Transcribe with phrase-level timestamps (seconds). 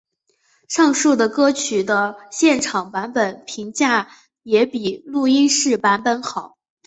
[0.67, 4.09] 上述的歌曲的现场版本评价
[4.41, 6.57] 也比录音室版本好。